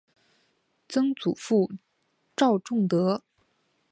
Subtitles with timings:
[0.89, 1.69] 曾祖父
[2.35, 3.21] 赵仲德。